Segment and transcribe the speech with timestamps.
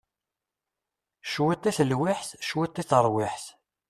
[1.31, 3.45] Cwiṭ i telwiḥt cwiṭ i teṛwiḥt!